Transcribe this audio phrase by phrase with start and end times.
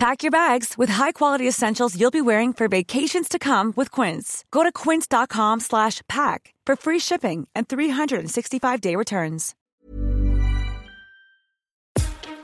[0.00, 4.46] Pack your bags with high-quality essentials you'll be wearing for vacations to come with Quince.
[4.50, 9.54] Go to quince.com slash pack for free shipping and 365-day returns.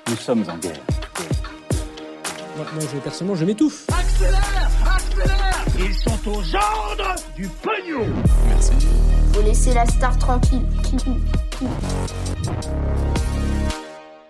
[0.07, 0.83] Nous sommes en guerre.
[2.59, 3.87] Moi, moi, je, personnellement, je m'étouffe.
[3.89, 8.05] Accélère Accélère Ils sont aux ordres du pognon
[9.33, 10.67] Faut laisser la star tranquille.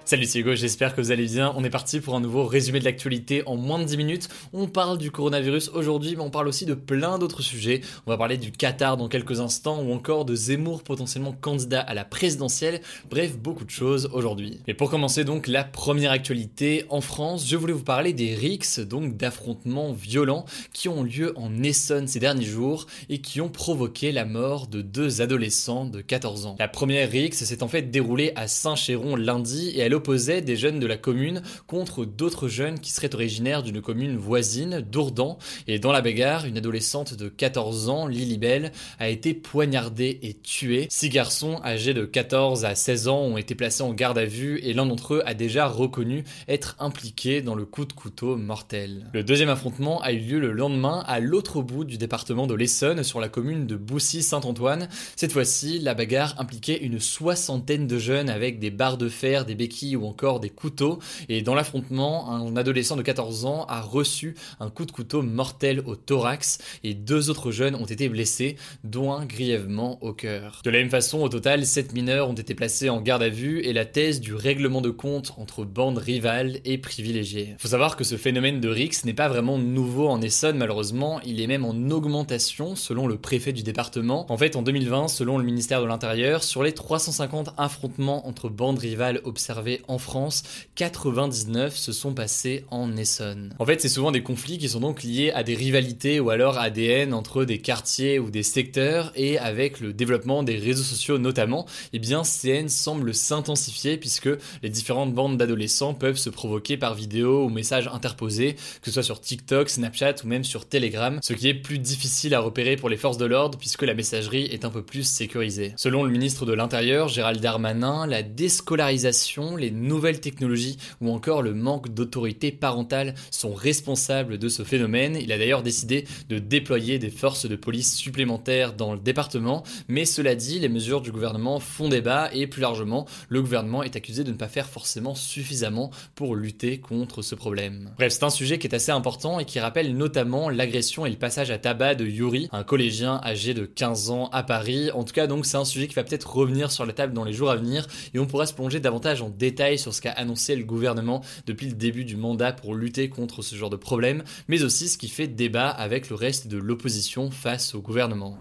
[0.08, 1.52] Salut c'est Hugo, j'espère que vous allez bien.
[1.56, 4.28] On est parti pour un nouveau résumé de l'actualité en moins de 10 minutes.
[4.52, 7.80] On parle du coronavirus aujourd'hui, mais on parle aussi de plein d'autres sujets.
[8.06, 11.92] On va parler du Qatar dans quelques instants ou encore de Zemmour potentiellement candidat à
[11.92, 12.82] la présidentielle.
[13.10, 14.60] Bref, beaucoup de choses aujourd'hui.
[14.68, 18.78] Mais pour commencer donc la première actualité en France, je voulais vous parler des rixes,
[18.78, 24.12] donc d'affrontements violents qui ont lieu en Essonne ces derniers jours et qui ont provoqué
[24.12, 26.54] la mort de deux adolescents de 14 ans.
[26.60, 30.78] La première rixe s'est en fait déroulée à Saint-Chéron lundi et elle opposait des jeunes
[30.78, 35.38] de la commune contre d'autres jeunes qui seraient originaires d'une commune voisine, Dourdan.
[35.66, 40.34] Et dans la bagarre, une adolescente de 14 ans, Lily Bell, a été poignardée et
[40.34, 40.86] tuée.
[40.90, 44.58] Six garçons âgés de 14 à 16 ans ont été placés en garde à vue
[44.62, 49.06] et l'un d'entre eux a déjà reconnu être impliqué dans le coup de couteau mortel.
[49.12, 53.02] Le deuxième affrontement a eu lieu le lendemain à l'autre bout du département de l'Essonne,
[53.02, 54.88] sur la commune de Boussy-Saint-Antoine.
[55.16, 59.54] Cette fois-ci, la bagarre impliquait une soixantaine de jeunes avec des barres de fer, des
[59.54, 60.98] béquilles ou encore des couteaux.
[61.28, 65.82] Et dans l'affrontement, un adolescent de 14 ans a reçu un coup de couteau mortel
[65.86, 70.62] au thorax et deux autres jeunes ont été blessés, dont un grièvement au cœur.
[70.64, 73.60] De la même façon, au total, sept mineurs ont été placés en garde à vue
[73.60, 77.54] et la thèse du règlement de compte entre bandes rivales est privilégiée.
[77.58, 81.40] Faut savoir que ce phénomène de Rix n'est pas vraiment nouveau en Essonne, malheureusement, il
[81.40, 84.30] est même en augmentation selon le préfet du département.
[84.30, 88.78] En fait, en 2020, selon le ministère de l'Intérieur, sur les 350 affrontements entre bandes
[88.78, 90.42] rivales observés en France,
[90.74, 93.54] 99 se sont passés en Essonne.
[93.58, 96.58] En fait, c'est souvent des conflits qui sont donc liés à des rivalités ou alors
[96.58, 100.82] à des haines entre des quartiers ou des secteurs et avec le développement des réseaux
[100.82, 104.28] sociaux notamment, eh bien ces haines semblent s'intensifier puisque
[104.62, 109.02] les différentes bandes d'adolescents peuvent se provoquer par vidéo ou messages interposés, que ce soit
[109.02, 112.88] sur TikTok, Snapchat ou même sur Telegram, ce qui est plus difficile à repérer pour
[112.88, 115.72] les forces de l'ordre puisque la messagerie est un peu plus sécurisée.
[115.76, 121.54] Selon le ministre de l'Intérieur, Gérald Darmanin, la déscolarisation, les nouvelles technologies ou encore le
[121.54, 125.18] manque d'autorité parentale sont responsables de ce phénomène.
[125.20, 130.04] Il a d'ailleurs décidé de déployer des forces de police supplémentaires dans le département, mais
[130.04, 134.24] cela dit, les mesures du gouvernement font débat et plus largement, le gouvernement est accusé
[134.24, 137.92] de ne pas faire forcément suffisamment pour lutter contre ce problème.
[137.96, 141.16] Bref, c'est un sujet qui est assez important et qui rappelle notamment l'agression et le
[141.16, 144.90] passage à tabac de Yuri, un collégien âgé de 15 ans à Paris.
[144.92, 147.24] En tout cas, donc c'est un sujet qui va peut-être revenir sur la table dans
[147.24, 150.12] les jours à venir et on pourra se plonger davantage en détail sur ce qu'a
[150.12, 154.22] annoncé le gouvernement depuis le début du mandat pour lutter contre ce genre de problème,
[154.48, 158.36] mais aussi ce qui fait débat avec le reste de l'opposition face au gouvernement.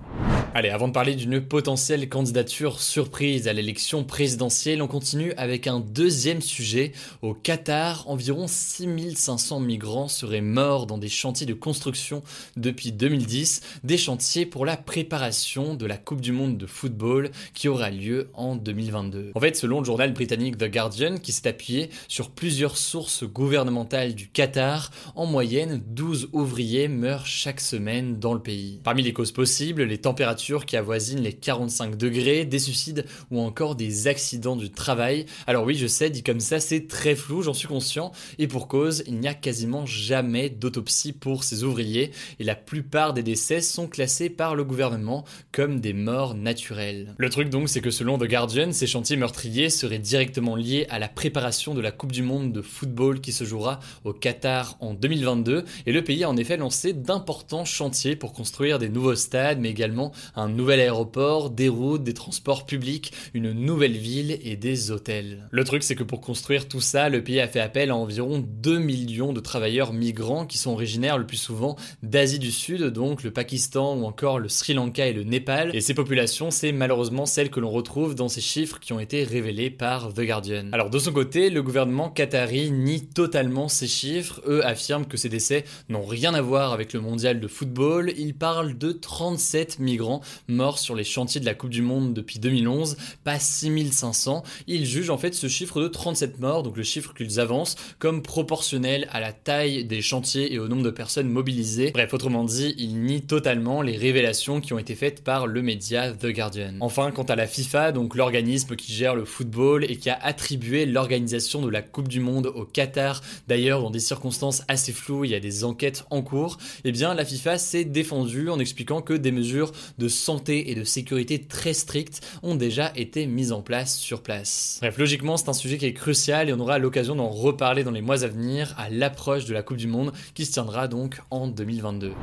[0.58, 5.82] Allez, avant de parler d'une potentielle candidature surprise à l'élection présidentielle, on continue avec un
[5.82, 6.94] deuxième sujet.
[7.22, 12.24] Au Qatar, environ 6500 migrants seraient morts dans des chantiers de construction
[12.56, 17.68] depuis 2010, des chantiers pour la préparation de la Coupe du Monde de football qui
[17.68, 19.32] aura lieu en 2022.
[19.36, 24.16] En fait, selon le journal britannique The Guardian, qui s'est appuyé sur plusieurs sources gouvernementales
[24.16, 28.80] du Qatar, en moyenne 12 ouvriers meurent chaque semaine dans le pays.
[28.86, 33.76] Parmi les causes possibles, les températures qui avoisinent les 45 degrés, des suicides ou encore
[33.76, 35.26] des accidents du travail.
[35.48, 38.68] Alors oui, je sais, dit comme ça, c'est très flou, j'en suis conscient, et pour
[38.68, 43.62] cause, il n'y a quasiment jamais d'autopsie pour ces ouvriers, et la plupart des décès
[43.62, 47.16] sont classés par le gouvernement comme des morts naturelles.
[47.18, 51.00] Le truc donc, c'est que selon The Guardian, ces chantiers meurtriers seraient directement liés à
[51.00, 54.94] la préparation de la Coupe du Monde de football qui se jouera au Qatar en
[54.94, 59.60] 2022, et le pays a en effet lancé d'importants chantiers pour construire des nouveaux stades,
[59.60, 64.92] mais également un nouvel aéroport, des routes, des transports publics, une nouvelle ville et des
[64.92, 65.48] hôtels.
[65.52, 68.44] Le truc c'est que pour construire tout ça, le pays a fait appel à environ
[68.46, 73.24] 2 millions de travailleurs migrants qui sont originaires le plus souvent d'Asie du Sud, donc
[73.24, 75.76] le Pakistan ou encore le Sri Lanka et le Népal.
[75.76, 79.24] Et ces populations, c'est malheureusement celles que l'on retrouve dans ces chiffres qui ont été
[79.24, 80.70] révélés par The Guardian.
[80.72, 84.42] Alors de son côté, le gouvernement qatari nie totalement ces chiffres.
[84.48, 88.14] Eux affirment que ces décès n'ont rien à voir avec le mondial de football.
[88.18, 90.15] Ils parlent de 37 migrants
[90.48, 94.44] morts sur les chantiers de la Coupe du Monde depuis 2011, pas 6500.
[94.68, 98.22] Ils jugent en fait ce chiffre de 37 morts, donc le chiffre qu'ils avancent, comme
[98.22, 101.92] proportionnel à la taille des chantiers et au nombre de personnes mobilisées.
[101.92, 106.12] Bref, autrement dit, ils nient totalement les révélations qui ont été faites par le média
[106.12, 106.76] The Guardian.
[106.82, 110.86] Enfin, quant à la FIFA, donc l'organisme qui gère le football et qui a attribué
[110.86, 115.32] l'organisation de la Coupe du Monde au Qatar, d'ailleurs dans des circonstances assez floues, il
[115.32, 119.14] y a des enquêtes en cours, eh bien la FIFA s'est défendue en expliquant que
[119.14, 123.98] des mesures de santé et de sécurité très strictes ont déjà été mises en place
[123.98, 124.78] sur place.
[124.82, 127.92] Bref, logiquement, c'est un sujet qui est crucial et on aura l'occasion d'en reparler dans
[127.92, 131.22] les mois à venir à l'approche de la Coupe du Monde qui se tiendra donc
[131.30, 132.14] en 2022.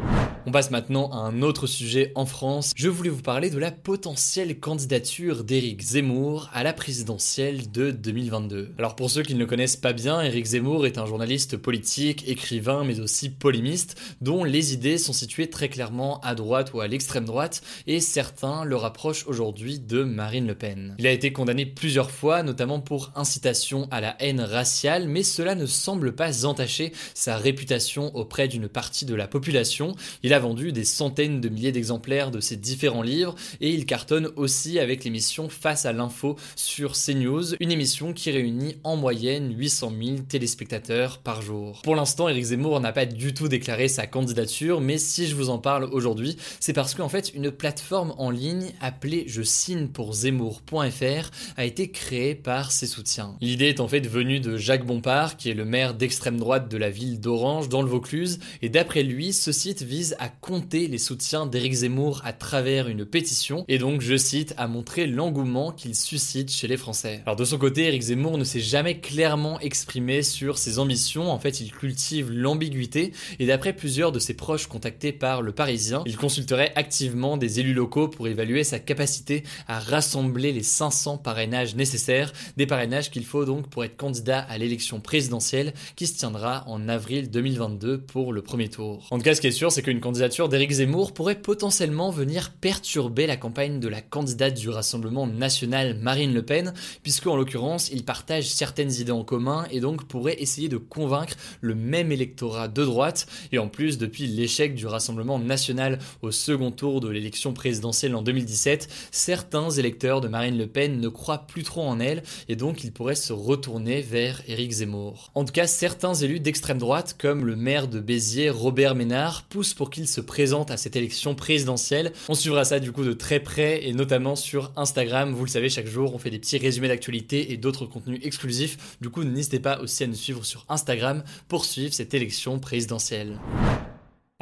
[0.44, 2.72] On passe maintenant à un autre sujet en France.
[2.74, 8.72] Je voulais vous parler de la potentielle candidature d'Éric Zemmour à la présidentielle de 2022.
[8.76, 12.28] Alors pour ceux qui ne le connaissent pas bien, Éric Zemmour est un journaliste politique,
[12.28, 16.88] écrivain mais aussi polémiste dont les idées sont situées très clairement à droite ou à
[16.88, 20.94] l'extrême droite et certains le rapprochent aujourd'hui de Marine Le Pen.
[20.98, 25.54] Il a été condamné plusieurs fois, notamment pour incitation à la haine raciale, mais cela
[25.54, 29.94] ne semble pas entacher sa réputation auprès d'une partie de la population.
[30.22, 34.30] Il a vendu des centaines de milliers d'exemplaires de ses différents livres et il cartonne
[34.36, 39.92] aussi avec l'émission Face à l'info sur CNews, une émission qui réunit en moyenne 800
[40.02, 41.80] 000 téléspectateurs par jour.
[41.82, 45.50] Pour l'instant, Éric Zemmour n'a pas du tout déclaré sa candidature, mais si je vous
[45.50, 50.14] en parle aujourd'hui, c'est parce qu'en fait, une plateforme en ligne appelée Je signe pour
[50.14, 53.36] Zemmour.fr a été créée par ses soutiens.
[53.40, 56.76] L'idée est en fait venue de Jacques Bompard, qui est le maire d'extrême droite de
[56.76, 60.98] la ville d'Orange, dans le Vaucluse, et d'après lui, ce site vise à compter les
[60.98, 65.94] soutiens d'Éric Zemmour à travers une pétition, et donc, je cite, à montrer l'engouement qu'il
[65.94, 67.22] suscite chez les Français.
[67.26, 71.38] Alors de son côté, Éric Zemmour ne s'est jamais clairement exprimé sur ses ambitions, en
[71.38, 76.16] fait, il cultive l'ambiguïté, et d'après plusieurs de ses proches contactés par le Parisien, il
[76.16, 82.32] consulterait activement des élus locaux pour évaluer sa capacité à rassembler les 500 parrainages nécessaires,
[82.56, 86.88] des parrainages qu'il faut donc pour être candidat à l'élection présidentielle qui se tiendra en
[86.88, 89.06] avril 2022 pour le premier tour.
[89.10, 92.52] En tout cas, ce qui est sûr, c'est qu'une candidature d'Éric Zemmour pourrait potentiellement venir
[92.52, 96.72] perturber la campagne de la candidate du Rassemblement national Marine Le Pen,
[97.02, 101.36] puisque en l'occurrence, il partage certaines idées en commun et donc pourrait essayer de convaincre
[101.60, 103.26] le même électorat de droite.
[103.52, 108.22] Et en plus, depuis l'échec du Rassemblement national au second tour de l'élection présidentielle en
[108.22, 112.84] 2017, certains électeurs de Marine Le Pen ne croient plus trop en elle et donc
[112.84, 115.32] ils pourraient se retourner vers Éric Zemmour.
[115.34, 119.74] En tout cas, certains élus d'extrême droite, comme le maire de Béziers, Robert Ménard, poussent
[119.74, 122.12] pour qu'il se présente à cette élection présidentielle.
[122.28, 125.32] On suivra ça du coup de très près et notamment sur Instagram.
[125.32, 128.96] Vous le savez, chaque jour on fait des petits résumés d'actualité et d'autres contenus exclusifs.
[129.00, 133.38] Du coup, n'hésitez pas aussi à nous suivre sur Instagram pour suivre cette élection présidentielle.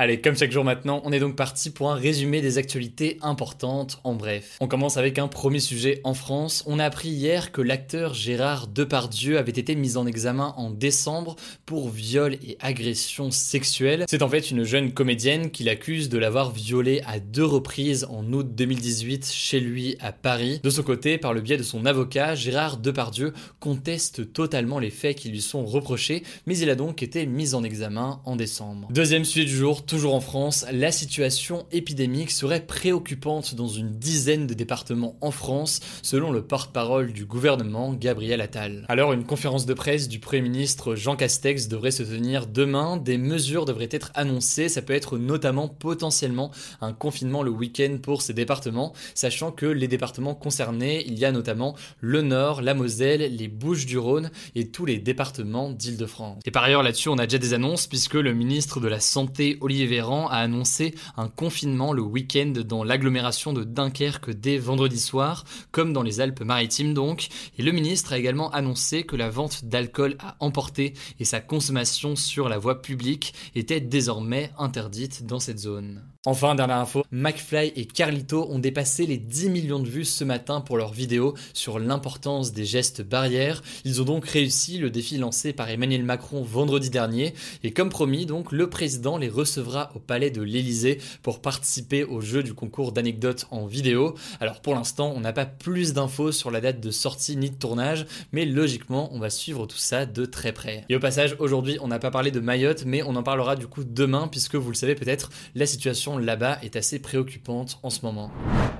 [0.02, 4.00] Allez, comme chaque jour maintenant, on est donc parti pour un résumé des actualités importantes
[4.02, 4.56] en bref.
[4.58, 6.64] On commence avec un premier sujet en France.
[6.67, 11.37] On a appris hier que l'acteur Gérard Depardieu avait été mis en examen en décembre
[11.67, 14.06] pour viol et agression sexuelle.
[14.08, 18.25] C'est en fait une jeune comédienne qui l'accuse de l'avoir violée à deux reprises en
[18.32, 20.61] août 2018 chez lui à Paris.
[20.62, 25.19] De son côté, par le biais de son avocat, Gérard Depardieu conteste totalement les faits
[25.19, 28.88] qui lui sont reprochés, mais il a donc été mis en examen en décembre.
[28.91, 34.47] Deuxième sujet du jour, Toujours en France, la situation épidémique serait préoccupante dans une dizaine
[34.47, 38.87] de départements en France, selon le porte-parole du gouvernement, Gabriel Attal.
[38.88, 42.99] Alors, une conférence de presse du Premier ministre Jean Castex devrait se tenir demain.
[42.99, 44.69] Des mesures devraient être annoncées.
[44.69, 49.88] Ça peut être notamment potentiellement un confinement le week-end pour ces départements, sachant que les
[49.88, 55.00] départements concernés, il y a notamment le Nord, la Moselle, les Bouches-du-Rhône et tous les
[55.00, 56.43] départements d'Île-de-France.
[56.47, 59.59] Et par ailleurs, là-dessus, on a déjà des annonces puisque le ministre de la Santé,
[59.61, 65.95] Olivier A annoncé un confinement le week-end dans l'agglomération de Dunkerque dès vendredi soir, comme
[65.95, 67.29] dans les Alpes-Maritimes donc.
[67.59, 72.15] Et le ministre a également annoncé que la vente d'alcool à emporter et sa consommation
[72.15, 76.03] sur la voie publique étaient désormais interdites dans cette zone.
[76.27, 80.61] Enfin, dernière info, McFly et Carlito ont dépassé les 10 millions de vues ce matin
[80.61, 83.62] pour leur vidéo sur l'importance des gestes barrières.
[83.87, 88.27] Ils ont donc réussi le défi lancé par Emmanuel Macron vendredi dernier et comme promis,
[88.27, 92.93] donc le président les recevra au palais de l'Élysée pour participer au jeu du concours
[92.93, 94.15] d'anecdotes en vidéo.
[94.41, 97.57] Alors pour l'instant, on n'a pas plus d'infos sur la date de sortie ni de
[97.57, 100.85] tournage, mais logiquement, on va suivre tout ça de très près.
[100.91, 103.67] Et au passage, aujourd'hui, on n'a pas parlé de Mayotte, mais on en parlera du
[103.67, 108.02] coup demain puisque vous le savez peut-être, la situation là-bas est assez préoccupante en ce
[108.02, 108.31] moment.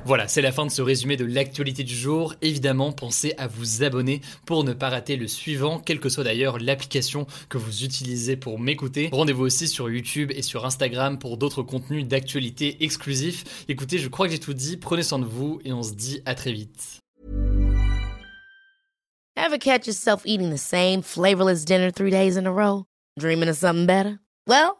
[0.05, 2.35] Voilà, c'est la fin de ce résumé de l'actualité du jour.
[2.43, 6.59] Évidemment, pensez à vous abonner pour ne pas rater le suivant, quelle que soit d'ailleurs
[6.59, 9.11] l'application que vous utilisez pour m'écouter.
[9.13, 13.65] Rendez-vous aussi sur YouTube et sur Instagram pour d'autres contenus d'actualité exclusifs.
[13.69, 16.23] Écoutez, je crois que j'ai tout dit, prenez soin de vous et on se dit
[16.25, 17.01] à très vite.
[19.37, 22.85] Ever catch yourself eating the same flavorless dinner three days in a row?
[23.19, 24.21] Dreaming of something better?
[24.47, 24.80] Well,